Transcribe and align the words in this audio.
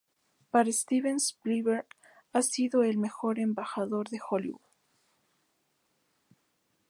Para 0.49 0.71
Steven 0.71 1.17
Spielberg 1.19 1.85
ha 2.33 2.41
sido 2.41 2.81
el 2.81 2.97
mejor 2.97 3.37
embajador 3.37 4.09
de 4.09 4.17
Hollywood. 4.27 4.65